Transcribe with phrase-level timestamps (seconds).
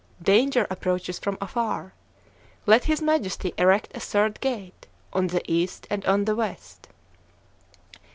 [0.23, 1.93] Danger approaches from afar.
[2.65, 6.87] Let his Majesty erect a third gate, on the east and on the west."